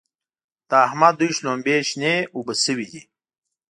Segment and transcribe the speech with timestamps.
[0.69, 3.01] د احمد دوی شلومبې شنې اوبه شوې دي.